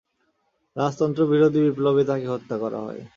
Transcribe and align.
রাজতন্ত্রবিরোধী 0.75 1.59
বিপ্লবে 1.61 2.03
তাকে 2.03 2.27
হত্যা 2.27 2.55
করা 2.57 2.79
হয়। 2.79 3.01